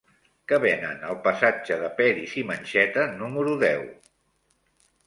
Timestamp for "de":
1.83-1.91